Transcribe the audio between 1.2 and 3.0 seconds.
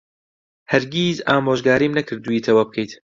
ئامۆژگاریم نەکردوویت ئەوە بکەیت.